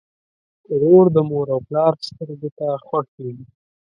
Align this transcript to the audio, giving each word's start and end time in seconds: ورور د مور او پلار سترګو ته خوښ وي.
ورور 0.73 1.05
د 1.15 1.17
مور 1.29 1.47
او 1.55 1.59
پلار 1.67 1.93
سترګو 2.07 2.49
ته 2.57 2.67
خوښ 2.85 3.09
وي. 3.23 3.35